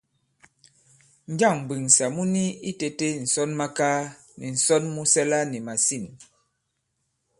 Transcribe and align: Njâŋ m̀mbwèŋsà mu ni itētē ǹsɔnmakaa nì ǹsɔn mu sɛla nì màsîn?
Njâŋ 1.33 1.55
m̀mbwèŋsà 1.61 2.05
mu 2.15 2.23
ni 2.33 2.45
itētē 2.69 3.07
ǹsɔnmakaa 3.23 3.99
nì 4.39 4.47
ǹsɔn 4.57 4.83
mu 4.93 5.01
sɛla 5.13 5.39
nì 5.51 5.57
màsîn? 5.67 6.05